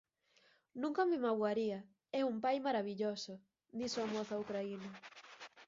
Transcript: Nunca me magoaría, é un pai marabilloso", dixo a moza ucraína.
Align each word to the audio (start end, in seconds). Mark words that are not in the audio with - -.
Nunca 0.81 1.01
me 1.09 1.17
magoaría, 1.25 1.79
é 2.19 2.21
un 2.31 2.37
pai 2.43 2.57
marabilloso", 2.67 3.33
dixo 3.79 3.99
a 4.01 4.07
moza 4.13 4.41
ucraína. 4.45 4.89